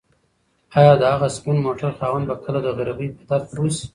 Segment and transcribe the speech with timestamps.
[0.77, 3.85] ایا د هغه سپین موټر خاوند به کله د غریبۍ په درد پوه شي؟